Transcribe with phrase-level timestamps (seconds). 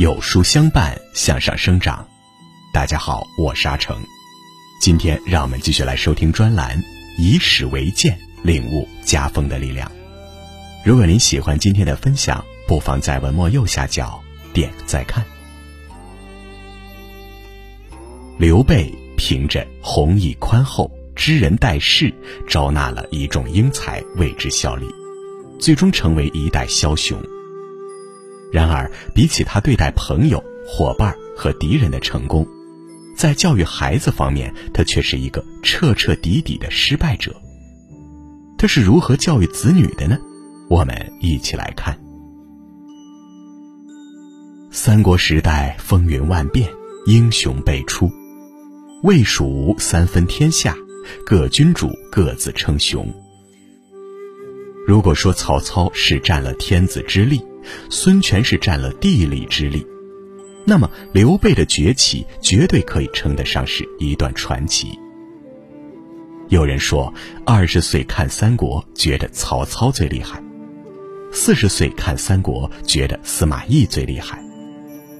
[0.00, 2.08] 有书相伴，向上生长。
[2.72, 4.02] 大家好，我是阿成。
[4.80, 6.74] 今天让我们继续来收听专栏
[7.18, 9.86] 《以史为鉴，领悟家风的力量》。
[10.86, 14.18] 如果您喜欢今天的分享，不妨在文末右下角
[14.54, 15.22] 点个再看。
[18.38, 22.10] 刘备凭着弘毅宽厚、知人待事，
[22.48, 24.86] 招纳了一众英才为之效力，
[25.58, 27.22] 最终成为一代枭雄。
[28.52, 32.46] 然而，比起他对待朋友、伙伴和敌人的成功，
[33.16, 37.34] 在教育孩子方面，他却是一个彻彻底底的失败者。
[38.58, 40.18] 他是如何教育子女的呢？
[40.68, 41.98] 我们一起来看。
[44.70, 46.70] 三国时代风云万变，
[47.06, 48.10] 英雄辈出，
[49.02, 50.76] 魏蜀吴三分天下，
[51.26, 53.12] 各君主各自称雄。
[54.86, 57.40] 如果说曹操是占了天子之力，
[57.88, 59.86] 孙权是占了地理之力，
[60.64, 64.98] 那么刘备的崛起绝对可以称得上是一段传奇。
[66.48, 67.12] 有人说，
[67.46, 70.42] 二十岁看三国觉得曹操最厉害，
[71.32, 74.42] 四十岁看三国觉得司马懿最厉害，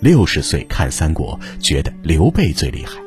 [0.00, 3.02] 六十岁看三国觉得刘备最厉害。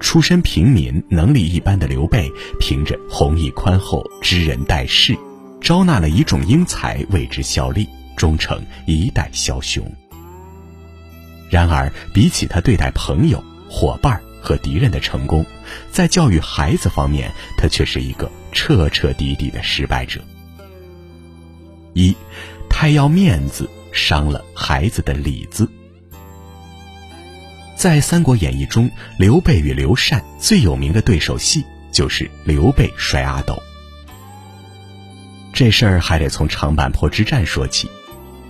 [0.00, 5.16] 出身平民、能力一般的刘备，凭着弘毅宽厚、知人待事。
[5.62, 9.82] 招纳了一众英才为之效力，终成一代枭雄。
[11.48, 15.46] 然而，比起他对待朋友、伙伴和敌人的成功，
[15.90, 20.20] 在教育孩子方面，他却是一个彻彻底底的失败者。
[21.94, 22.14] 一，
[22.68, 25.68] 太要面子，伤了孩子的里子。
[27.76, 33.60] 在《三国演义》中，刘备与刘禅最有名的对手戏就是刘备摔阿斗。
[35.52, 37.90] 这事儿还得从长坂坡之战说起。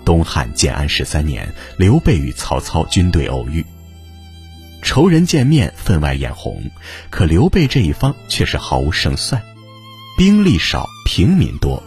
[0.05, 3.65] 东汉建安十三年，刘备与曹操军队偶遇，
[4.83, 6.61] 仇人见面分外眼红，
[7.09, 9.41] 可刘备这一方却是毫无胜算，
[10.19, 11.81] 兵力少，平民多，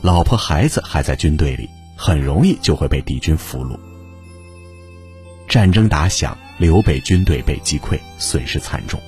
[0.00, 3.76] 老婆孩子还在军队里，很容易就会被敌军俘虏。
[5.48, 9.00] 战争打响，刘备军队被击溃，损失惨重。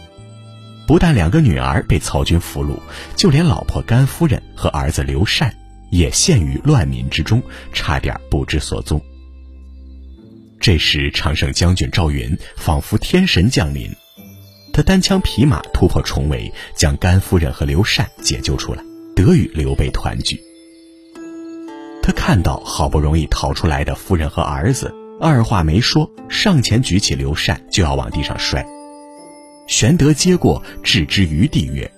[0.88, 2.81] 不但两个女儿被曹军俘虏，
[3.15, 5.54] 就连老婆甘夫人和儿子刘禅
[5.91, 7.43] 也陷于乱民之中，
[7.75, 8.98] 差点不知所踪。
[10.59, 13.94] 这时，常胜将军赵云仿佛天神降临，
[14.72, 18.82] 他单枪匹马突破重围，将甘夫人和刘禅解救出来，
[19.15, 20.41] 得与刘备团聚。
[22.03, 24.91] 他看到好不容易逃出来的夫人和儿子，
[25.21, 28.66] 二话没说，上前举起刘禅就要往地上摔。
[29.68, 31.88] 玄德接过，置之于地，曰：“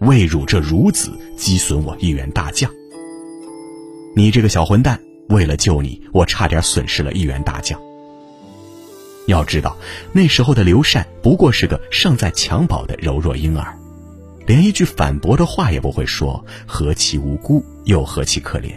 [0.00, 2.70] 为汝这孺子，击损我一员大将。
[4.14, 7.80] 你这个小混蛋，为了救你，我差点损失了一员大将。
[9.26, 9.74] 要知道，
[10.12, 13.74] 那时候的刘禅不过是个尚在襁褓的柔弱婴儿，
[14.46, 18.70] 连一句反驳的话也不会说，何其无辜，又何其可怜。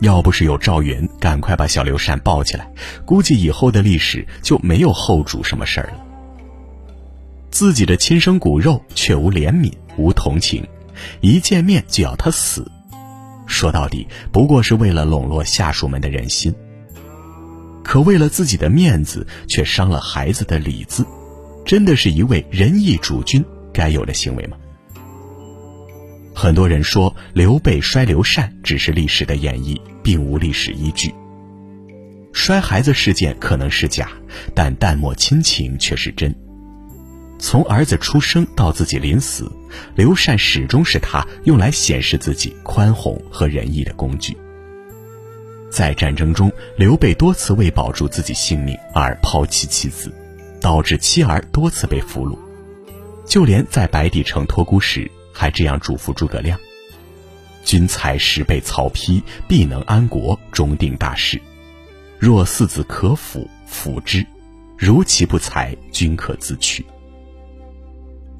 [0.00, 2.72] 要不是有赵云赶快把小刘禅抱起来，
[3.04, 6.04] 估计以后的历史就没有后主什么事儿了。”
[7.50, 10.66] 自己的亲生骨肉却无怜悯、无同情，
[11.20, 12.70] 一见面就要他死，
[13.46, 16.54] 说到底不过是为了笼络下属们的人心。
[17.82, 21.04] 可为了自己的面子，却伤了孩子的里子，
[21.64, 24.56] 真的是一位仁义主君该有的行为吗？
[26.32, 31.12] 很多人说刘备摔刘禅只是历史的演绎，并无历史依据。
[32.32, 34.08] 摔孩子事件可能是假，
[34.54, 36.32] 但淡漠亲情却是真。
[37.40, 39.50] 从儿子出生到自己临死，
[39.96, 44.36] 刘禅始终是他用来显示自己宽宏和仁义的工具。
[45.70, 50.12] 在战争中，刘备多次为保住自己性命而抛弃妻子，
[50.60, 52.38] 导致妻儿多次被俘虏。
[53.24, 56.58] 就连在白帝城托孤时，还这样嘱咐诸葛亮
[57.64, 61.40] ：“君才十倍曹丕，必能安国，终定大事。
[62.18, 64.22] 若四子可辅，辅之；
[64.76, 66.84] 如其不才，君可自取。”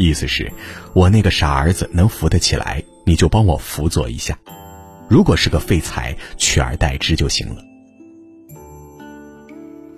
[0.00, 0.50] 意思是，
[0.94, 4.34] 我那个傻儿子能扶得起来，你就帮我辅佐一下；
[5.10, 7.62] 如果是个废材，取而代之就行了。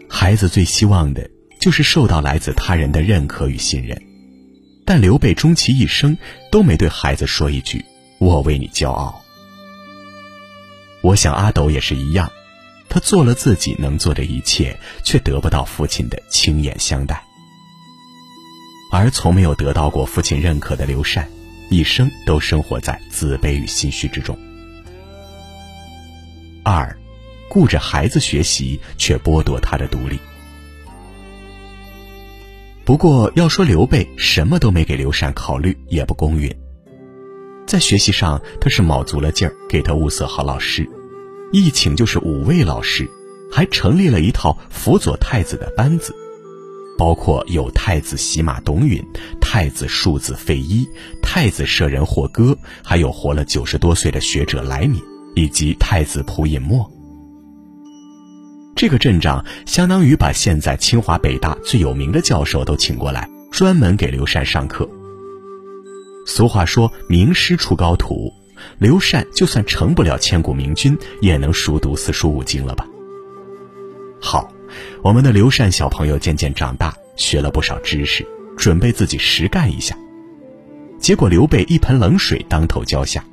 [0.09, 3.97] 孩子最希望的就是受到来自他人的认可与信任，
[4.85, 6.19] 但刘备终其一生
[6.51, 7.85] 都没对孩子说一句
[8.19, 9.23] “我为你骄傲”。
[11.01, 12.29] 我想阿斗也是一样，
[12.89, 17.25] 他做了自己能做的一切，却得不到父亲的亲眼相待。
[18.93, 21.27] 而从没有得到过父亲认可的刘禅，
[21.71, 24.39] 一生都生活在自卑与心虚之中。
[26.63, 26.95] 二，
[27.49, 30.21] 顾着孩子学习，却剥夺他的独立。
[32.85, 36.55] 不过，要说刘备什么都没给刘禅考虑，也不公允。
[37.67, 40.87] 在学习上，他是卯足了劲儿给他物色好老师，
[41.51, 43.11] 一请就是五位老师，
[43.51, 46.15] 还成立了一套辅佐太子的班子，
[46.99, 49.03] 包括有太子洗马董允、
[49.41, 50.87] 太子庶子费祎、
[51.23, 55.03] 太子舍人霍戈，还有活了九十多岁的学者来敏，
[55.35, 56.89] 以及太子仆尹默。
[58.75, 64.89] 这个阵仗相当于把现在清华北大最有名的教授都请过来，专门给刘禅上课。
[66.27, 68.33] 俗话说：“名师出高徒”，
[68.79, 72.87] 刘禅就算成不了千古明君，也能熟读四书五经了吧？
[74.21, 74.49] 好，
[75.03, 78.27] 我们的刘禅小朋友渐渐长大，学了不少知识，
[78.57, 79.97] 准备自己实干一下。
[80.99, 83.25] 结果刘备一盆冷水当头浇下，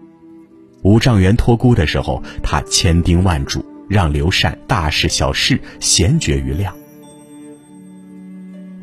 [0.82, 3.66] 五丈原托孤的时候，他千叮万嘱。
[3.90, 6.76] 让刘禅大事小事闲绝于量。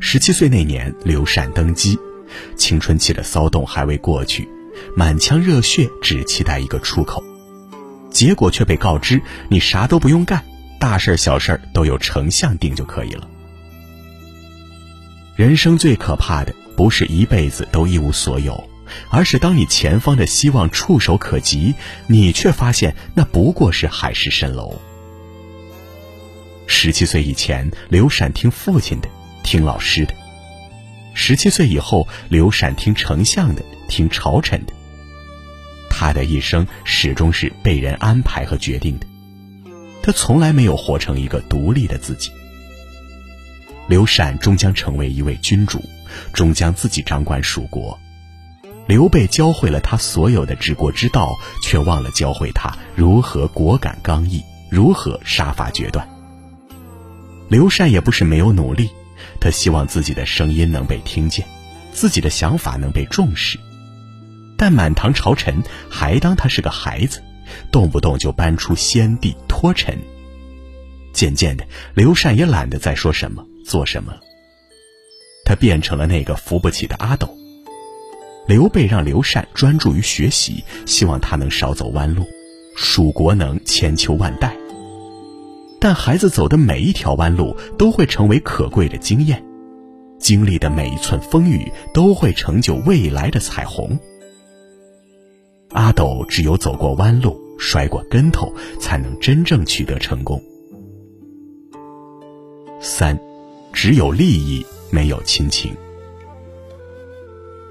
[0.01, 1.97] 十七岁那年，刘禅登基，
[2.57, 4.45] 青春期的骚动还未过去，
[4.97, 7.23] 满腔热血只期待一个出口，
[8.11, 10.43] 结果却被告知你啥都不用干，
[10.79, 13.27] 大事小事都由丞相定就可以了。
[15.35, 18.69] 人生最可怕的不是一辈子都一无所有，
[19.09, 21.75] 而是当你前方的希望触手可及，
[22.07, 24.79] 你却发现那不过是海市蜃楼。
[26.65, 29.07] 十七岁以前，刘禅听父亲的，
[29.43, 30.13] 听老师的；
[31.13, 34.73] 十七岁以后，刘禅听丞相的，听朝臣的。
[35.89, 39.07] 他的一生始终是被人安排和决定的，
[40.07, 42.31] 他从来没有活成一个独立的自己。
[43.89, 45.83] 刘禅终将成为一位君主，
[46.31, 47.99] 终将自己掌管蜀国。
[48.87, 56.07] 刘备教会了他所有的治国之道，却忘了教会他如何果敢刚毅，如何杀伐决断。
[57.49, 58.89] 刘禅也不是没有努力，
[59.41, 61.45] 他希望自己的声音能被听见，
[61.91, 63.59] 自己的想法能被重视，
[64.57, 67.21] 但满堂朝臣还当他是个孩子，
[67.71, 69.97] 动不动就搬出先帝托臣。
[71.13, 71.65] 渐渐的，
[71.95, 74.13] 刘禅也懒得再说什么做什么，
[75.45, 77.35] 他变成了那个扶不起的阿斗。
[78.47, 82.25] 刘备让刘禅专注于学习，希望他能少走弯路，
[82.75, 84.55] 蜀国能千秋万代。
[85.79, 89.43] 但孩子走的每一条弯路都会成为可贵的经验，
[90.19, 93.99] 经历的每一寸风雨都会成就未来的彩虹。
[95.69, 100.41] 阿斗只有走过弯路、摔过跟头，才能真正取得成功。
[102.79, 103.19] 三，
[103.73, 105.75] 只有利益，没有亲情。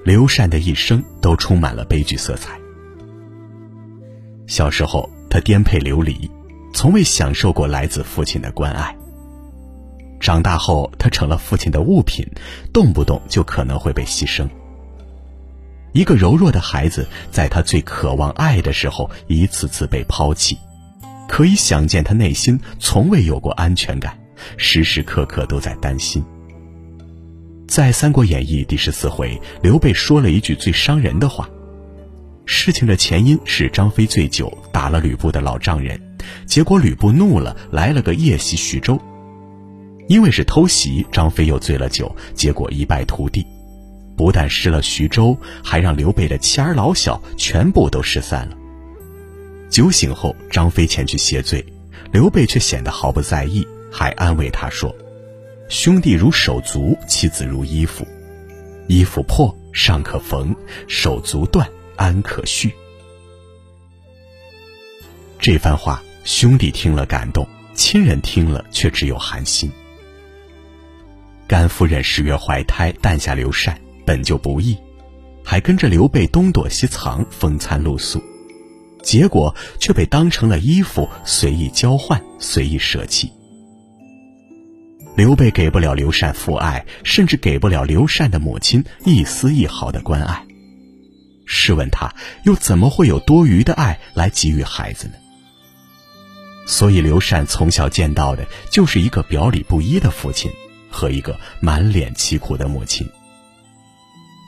[0.04, 2.58] 刘禅的一生都充满了悲剧色彩。
[4.46, 6.30] 小时候，他颠沛流离。
[6.74, 8.94] 从未享受过来自父亲的关爱。
[10.20, 12.26] 长大后，他成了父亲的物品，
[12.70, 14.46] 动不动就可能会被牺牲。
[15.96, 20.58] 一个柔弱的孩子，在他最渴望爱的时候，一次次被抛弃，
[21.26, 24.14] 可以想见他内心从未有过安全感，
[24.58, 26.22] 时时刻刻都在担心。
[27.66, 31.48] 在《三国演义》第十四回，刘备说了一句最伤人的话。
[32.44, 35.98] 事情的前因是张飞醉酒打了吕布的老丈人。
[36.44, 39.00] 结果吕布怒了，来了个夜袭徐州。
[40.08, 43.46] 因为是偷袭，张飞又醉了酒，结果一败涂地，
[44.16, 48.56] 不但失了徐州，还让刘备的妻儿老小全部都失散了。
[49.68, 51.64] 酒醒后，张飞前去谢罪，
[52.12, 54.94] 刘备却显得毫不在意，还安慰他说
[55.68, 58.06] ：“兄弟如手足，妻子如衣服，
[58.86, 60.54] 衣服破尚可缝，
[60.88, 62.72] 手足断安可续。”
[65.38, 66.02] 这番话。
[66.24, 69.70] 兄弟听了感动，亲人听了却只有寒心。
[71.46, 74.76] 甘夫人十月怀胎，诞下刘禅，本就不易，
[75.44, 78.22] 还跟着刘备东躲西藏，风餐露宿，
[79.02, 83.30] 结果却被当成了衣服，随意交换，随意舍弃。
[85.16, 90.46] 刘备给不了刘禅父爱，甚至给不了刘禅的母亲一丝一毫的关爱。
[91.46, 95.14] 试问他，又怎么会有多余的爱来给予孩子呢？
[96.66, 100.50] 所以，刘禅从小见到的就是一个表里不一的父亲
[100.90, 103.08] 和一个满脸凄苦的母亲。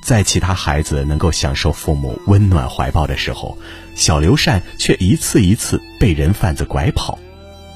[0.08, 3.58] 在其他孩子能够享受父母温暖怀抱的时候，
[3.94, 7.18] 小刘禅却一次一次被人贩子拐跑，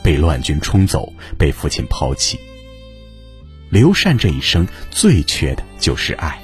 [0.03, 2.41] 被乱军冲走，被父亲抛弃。
[3.69, 6.43] 刘禅这一生最缺的就是爱，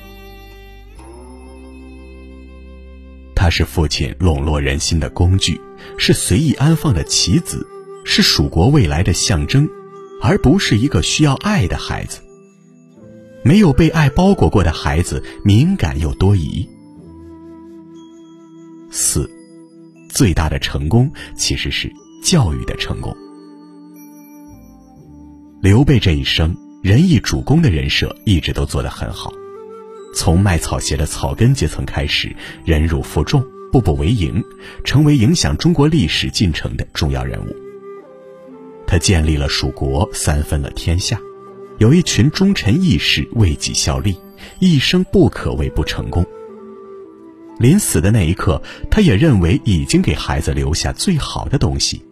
[3.35, 5.59] 他是父亲笼络人心的工具，
[5.97, 7.67] 是随意安放的棋子。
[8.05, 9.67] 是蜀国未来的象征，
[10.23, 12.21] 而不是一个需要爱的孩子。
[13.45, 16.69] 没有被爱包裹过的孩子，敏感又多疑。
[18.91, 19.31] 四，
[20.09, 21.93] 最大的成功其实是
[22.23, 23.15] 教育的成功。
[25.61, 29.33] 刘备这一生仁义主公的人设一直都做得很好，
[30.15, 34.43] 从卖草鞋的草根阶层开始，忍辱负重，步步为营，
[34.85, 37.57] 成为影响中国历史进程的重要人物。
[38.87, 41.21] 他建立了蜀国，三分了天下，
[41.79, 44.17] 有一群忠臣义士为己效力，
[44.59, 46.27] 一生不可谓不成功。
[47.59, 52.03] 临死的那一刻，他也认为已经给孩子留下最好的东西，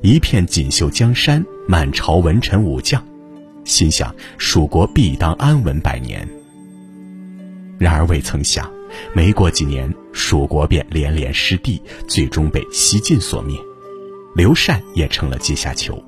[0.00, 3.06] 一片锦绣江山，满朝文臣武将，
[3.64, 6.26] 心想蜀国必当安稳百年。
[7.78, 8.70] 然而未曾想，
[9.14, 13.58] 没过几年，蜀国便连连失地，最终被西晋所灭，
[14.34, 16.02] 刘禅也成了阶下囚。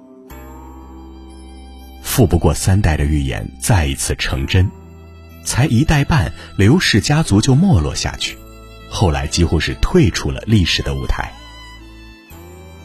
[2.03, 4.71] 富不过三代的预言再一次成真，
[5.45, 8.37] 才一代半，刘氏家族就没落下去，
[8.91, 11.33] 后来几乎是退出了历史的舞台。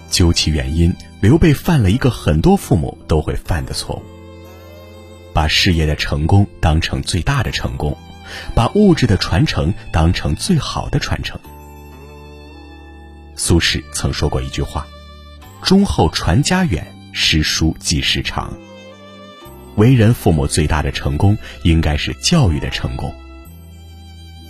[0.09, 4.03] 究其原因，刘备犯了一个很多父母都会犯的错误：
[5.33, 7.97] 把事业的成功当成最大的成功，
[8.55, 11.37] 把物质的传承当成最好的传承。
[13.35, 14.87] 苏轼曾说过一句话
[15.61, 18.57] ：“忠厚传家远，诗书继世长。”
[19.77, 23.13] 为人父母最大的成功，应该是教育的成功。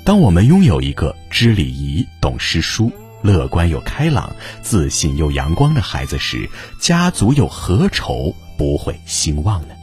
[0.03, 2.91] 当我们拥有一个知礼仪、懂诗书、
[3.22, 9.75] 乐观又开朗、自信又阳光的孩子时，家族又何愁不会兴旺呢？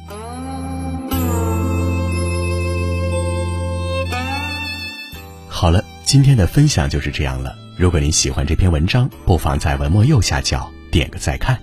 [5.47, 7.55] 好了，今天的分享就是这样了。
[7.77, 11.57] 如果您喜欢这篇文章，不妨在文末右下角点个再看。《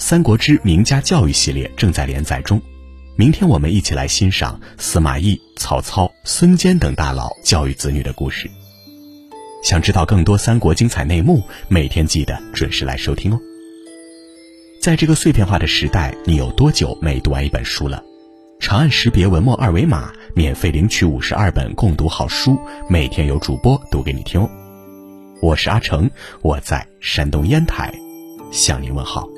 [0.00, 2.62] 三国之名家教育》系列正在连载中，
[3.16, 8.48] 明天我们一起来欣赏司马懿、曹操、孙坚等大佬教育子女的故事。
[9.64, 13.40] 想知道更多三国精彩内幕，每天记得准时来收听哦。
[14.80, 18.00] 在这个碎片化的时代，你有多久没读完一本书了？
[18.60, 22.56] 长按识别文末二维码，免费领取五十二本共读好书，
[22.88, 24.48] 每天有主播读给你听哦。
[25.42, 26.08] 我是阿成，
[26.40, 27.92] 我在山东烟台，
[28.52, 29.28] 向您问好。